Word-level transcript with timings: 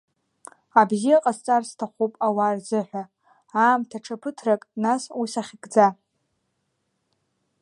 Абзиа 0.79 1.23
ҟасҵар 1.23 1.63
сҭахуп 1.69 2.13
ауаа 2.27 2.53
рзыҳәа, 2.57 3.03
аамҭа, 3.63 3.97
ҽа 4.03 4.15
ԥыҭрак, 4.21 4.61
нас, 4.83 5.03
уи 5.19 5.27
сахьыгӡа! 5.33 5.87